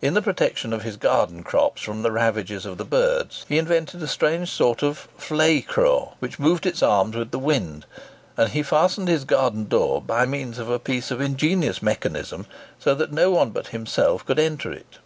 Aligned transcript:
In 0.00 0.14
the 0.14 0.22
protection 0.22 0.72
of 0.72 0.84
his 0.84 0.96
garden 0.96 1.42
crops 1.42 1.82
from 1.82 2.00
the 2.02 2.10
ravages 2.10 2.64
of 2.64 2.78
the 2.78 2.84
birds, 2.86 3.44
he 3.46 3.58
invented 3.58 4.02
a 4.02 4.08
strange 4.08 4.48
sort 4.50 4.82
of 4.82 5.06
"fley 5.18 5.60
craw," 5.66 6.14
which 6.18 6.38
moved 6.38 6.64
its 6.64 6.82
arms 6.82 7.14
with 7.14 7.30
the 7.30 7.38
wind; 7.38 7.84
and 8.38 8.52
he 8.52 8.62
fastened 8.62 9.08
his 9.08 9.26
garden 9.26 9.66
door 9.68 10.00
by 10.00 10.24
means 10.24 10.58
of 10.58 10.70
a 10.70 10.78
piece 10.78 11.10
of 11.10 11.20
ingenious 11.20 11.82
mechanism, 11.82 12.46
so 12.78 12.94
that 12.94 13.12
no 13.12 13.30
one 13.32 13.50
but 13.50 13.66
himself 13.66 14.24
could 14.24 14.38
enter 14.38 14.72
it. 14.72 14.96